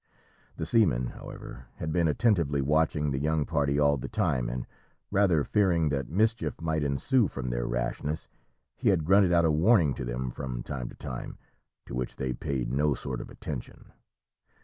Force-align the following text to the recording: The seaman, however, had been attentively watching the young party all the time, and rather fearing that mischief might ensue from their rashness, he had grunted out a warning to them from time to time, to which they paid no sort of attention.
The 0.57 0.65
seaman, 0.65 1.05
however, 1.09 1.67
had 1.75 1.91
been 1.93 2.07
attentively 2.07 2.59
watching 2.59 3.11
the 3.11 3.19
young 3.19 3.45
party 3.45 3.77
all 3.77 3.97
the 3.97 4.07
time, 4.07 4.49
and 4.49 4.65
rather 5.11 5.43
fearing 5.43 5.89
that 5.89 6.09
mischief 6.09 6.59
might 6.59 6.83
ensue 6.83 7.27
from 7.27 7.51
their 7.51 7.67
rashness, 7.67 8.27
he 8.77 8.89
had 8.89 9.05
grunted 9.05 9.31
out 9.31 9.45
a 9.45 9.51
warning 9.51 9.93
to 9.93 10.03
them 10.03 10.31
from 10.31 10.63
time 10.63 10.89
to 10.89 10.95
time, 10.95 11.37
to 11.85 11.93
which 11.93 12.15
they 12.15 12.33
paid 12.33 12.73
no 12.73 12.95
sort 12.95 13.21
of 13.21 13.29
attention. 13.29 13.91